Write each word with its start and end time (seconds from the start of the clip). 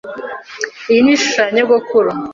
Iyi 0.89 1.01
ni 1.03 1.11
ishusho 1.15 1.39
ya 1.45 1.51
nyogokuru. 1.55 2.09